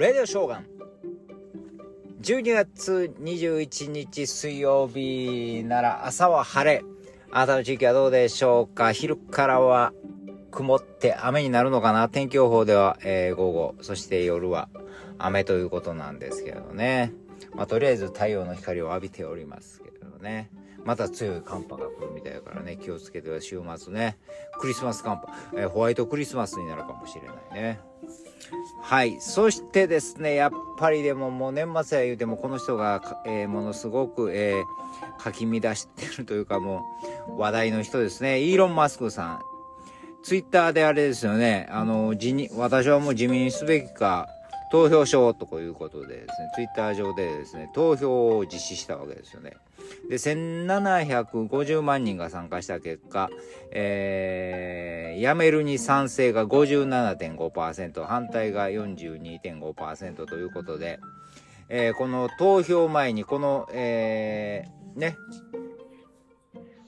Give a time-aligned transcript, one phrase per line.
[0.00, 0.66] レディオショーガン
[2.22, 6.82] 12月21日水曜日なら朝は晴れ
[7.30, 8.92] あなたの地域はどうでしょうか？
[8.92, 9.92] 昼からは
[10.52, 12.08] 曇って雨になるのかな？
[12.08, 14.70] 天気予報では、えー、午後、そして夜は
[15.18, 17.12] 雨ということなんですけどね。
[17.54, 20.48] まあ、とりあえず太陽の光を浴びておりますけどね。
[20.84, 24.18] また強い寒波が来るみたいだからね、気をつけては週末ね、
[24.58, 27.80] クリスマス寒波、えー、ホワイトクリスマスになるかもしれないね。
[28.82, 29.20] はい。
[29.20, 36.84] そしてですね、やっぱりでももう年末や言うてもこの人が、えー、ものすごく、えー、かき乱してるというかも
[37.28, 38.40] う話題の人ですね。
[38.40, 39.40] イーロン・マスクさん。
[40.22, 41.66] ツイッターであれですよね。
[41.70, 44.28] あの、辞任、私はもう辞任すべきか、
[44.70, 49.56] 投票しようということでですね、ツイッター上でですね、投票を実施したわけですよね。
[50.08, 53.30] で、1750万人が参加した結果、
[53.72, 61.00] えー、辞めるに賛成が57.5%、反対が42.5%ということで、
[61.68, 65.16] えー、この投票前にこの、えー、ね、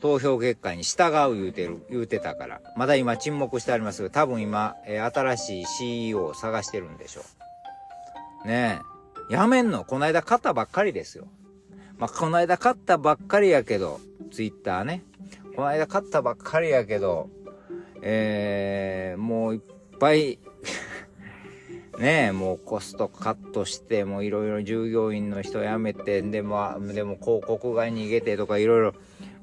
[0.00, 7.51] 投票結果に従う言うてる、言うてたから、まだ今沈黙してありますけど、多分今、えー、新しい CEO を探してるんでしょう。
[8.44, 8.80] ね
[9.30, 9.34] え。
[9.34, 9.84] やめんの？
[9.84, 11.26] この間勝ったばっかりですよ。
[11.98, 14.00] まあ、この間勝ったばっかりやけど、
[14.32, 15.04] ツイッターね。
[15.54, 17.30] この間勝ったばっかりやけど、
[18.00, 19.60] えー、もういっ
[20.00, 20.38] ぱい
[21.98, 28.94] ねえ、もうコストカットして、もういろいろ従業員の人辞めて、でも、でも広告が逃げてとかいろいろ、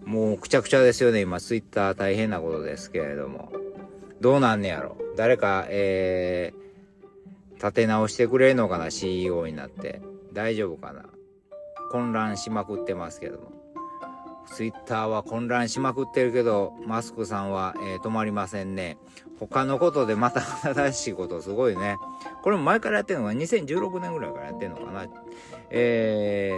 [0.04, 3.52] もうくちゃくちゃですよね、今、ツイッター大変なことですけれども。
[4.20, 4.98] どうなんねやろ？
[5.16, 6.60] 誰か、えー、
[7.60, 10.02] 立て直してくれるのかな ?CEO になって。
[10.34, 11.06] 大丈夫かな
[11.92, 13.52] 混乱しまくってますけども。
[14.54, 18.98] ツイッターは混乱しまくってるけど、マスクさんは、えー、止まりませんね。
[19.40, 21.98] 他のことでまた新しいことすごいね。
[22.42, 25.08] これも前からやってるのが2016年ぐらいからやってるのかな？
[25.70, 26.54] え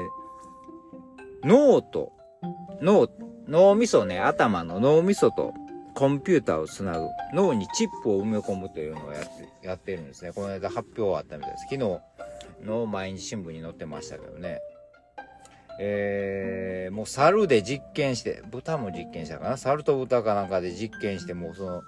[1.44, 2.14] ー、脳と、
[2.82, 3.10] 脳、
[3.48, 5.54] 脳みそね、頭の脳みそと
[5.94, 7.08] コンピューターをつなぐ。
[7.34, 10.32] 脳にチップを埋め込むというのをやって、やってるんですね。
[10.34, 11.68] この間発表あったみたいです。
[11.70, 12.00] 昨日
[12.66, 14.60] の毎日新聞に載ってましたけどね。
[15.80, 19.58] えー、もう猿で実験して、豚も実験したかな？
[19.58, 21.82] 猿と豚かなんかで実験して、もうその、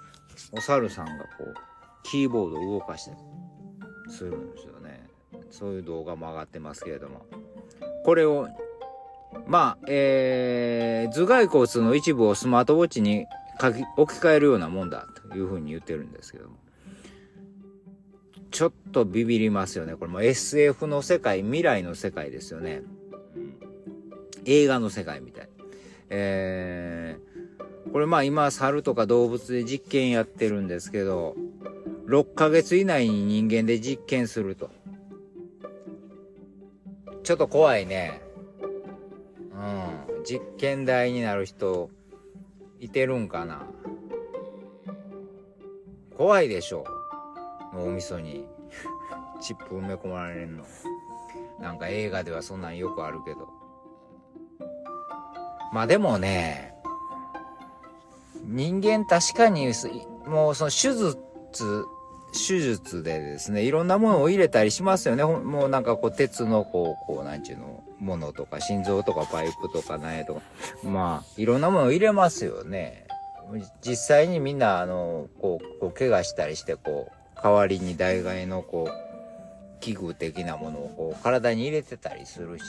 [0.52, 1.54] お猿さんがこう、
[2.02, 3.12] キーボードを動かして、
[4.10, 5.06] するんですよね。
[5.50, 7.26] そういう動画も上がってますけれども。
[8.04, 8.48] これを、
[9.46, 13.26] まあ、えー、頭蓋骨の一部をスマートウォッチに
[13.60, 16.56] 書き置き換えるようなもんだというふうに言ってるんですけども。
[18.54, 19.96] ちょっとビビりますよね。
[19.96, 22.82] これも SF の世界、未来の世界ですよね。
[24.44, 25.48] 映画の世界みたい。
[26.10, 31.34] えー、これまあ今猿とか動物で実験やってるんですけど、
[32.06, 34.70] 6ヶ月以内に人間で実験すると。
[37.24, 38.22] ちょっと怖いね。
[39.52, 40.22] うん。
[40.24, 41.90] 実験台になる人、
[42.84, 43.62] いてるんかな？
[46.18, 46.84] 怖いでしょ。
[47.72, 48.46] 脳みそに
[49.40, 50.64] チップ埋め込まれるの。
[51.60, 53.48] なんか映画ではそんなんよくあるけど。
[55.72, 56.74] まあでもね、
[58.44, 59.72] 人間確かに、
[60.26, 61.16] もうその手術、
[62.34, 65.24] 手術でですね、いろんなものを入れたりしますよね。
[65.24, 70.42] もうなんかこう鉄のこう、こうなんちゅうの、ものとか心臓とかパイプとかないとか、
[70.82, 73.06] まあいろんなものを入れますよね。
[73.82, 79.03] 実際にみんなあの、こう、こう怪我したりしてこう、代わりに代替のこう、
[79.84, 82.64] 器具的なものをこう体に入れてたりするし、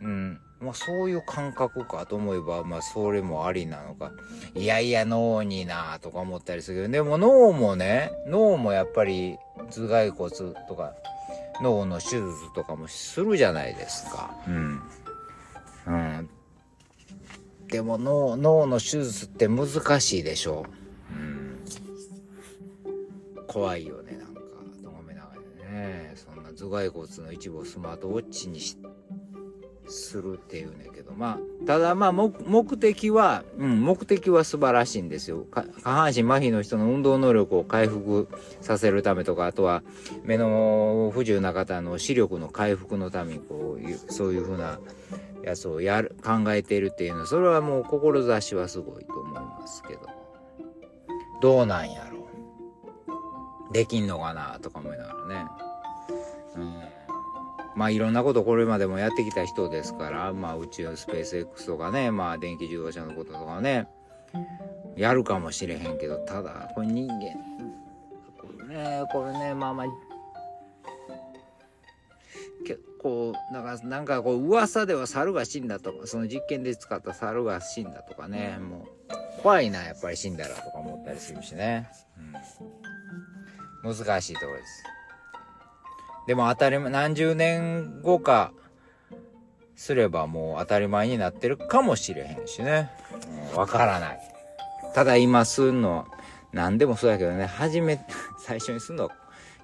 [0.00, 4.12] うん、まあそういう感覚かと思えば、まあそれもありなのか。
[4.54, 9.36] いやいや脳になとか思ったりするけど、でも脳もね、脳もやっぱり
[9.68, 10.30] 頭蓋骨
[10.68, 10.94] とか、
[11.60, 14.32] 脳の手術とかもするじゃないですか。
[14.46, 14.82] うん。
[15.86, 16.30] うん。
[17.66, 19.66] でも脳、脳の手術って難
[20.00, 20.64] しいでしょ。
[21.10, 21.58] うん。
[23.48, 24.23] 怖いよね。
[26.64, 28.60] 頭蓋骨の一部をスマートウォッチに
[29.86, 35.46] するっていうんだけど、まあ、ただまあ目的は、うん、目的は素晴らしいんですよ。
[35.50, 38.28] 下半身麻痺の人の運動能力を回復
[38.60, 39.82] させるためとか、あとは
[40.22, 44.78] 目の不自由な方の視力の回復のためにこういう、そういうふうな
[45.44, 50.00] やつをやる、考えているっていうのは、それはもう志はすごいと思いますけど。
[51.42, 52.26] どうなんやろ
[53.70, 53.72] う。
[53.74, 55.63] できんのかなとか思いながらね。
[57.74, 63.88] まあいろんなことこれまでもやってきた人ですから、まあ宇宙スペース X とかね、まあ電気自動車のこととかね、
[64.96, 67.18] やるかもしれへんけど、ただ、これ人間、
[68.38, 69.86] これね、これね、まあまあ、
[72.64, 78.86] けこうなんかなんかこう噂では猿が死んだとかその実験で使った猿が死んだとかねも
[79.38, 81.88] う怖いなやっぱり死んだらとか思ったりするしね、
[83.84, 84.84] うん、難しいところです。
[86.26, 88.52] でも当たり前何十年後か
[89.76, 92.90] すればもう当たり前になってるかもしれへんしね
[93.54, 94.20] わ、からない
[94.94, 96.06] ただ今すんの
[96.52, 98.04] 何でもそうやけどね初め
[98.38, 99.10] 最初にすんの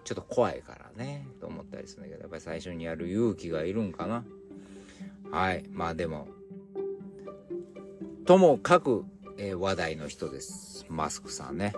[0.04, 4.24] ちょっと怖いからね、と思ったりするんだけど、やっぱり最初にやる勇気がいるんかな。
[5.30, 5.64] はい。
[5.70, 6.26] まあでも、
[8.26, 9.04] ともかく、
[9.38, 10.86] えー、話題の人です。
[10.88, 11.74] マスクさんね。